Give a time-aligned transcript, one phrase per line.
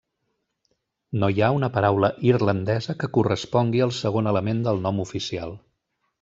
[1.23, 5.55] No hi ha una paraula irlandesa que correspongui al segon element del nom oficial.